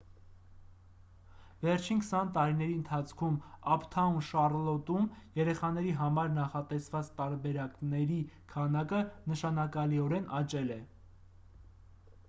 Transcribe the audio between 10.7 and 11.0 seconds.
է: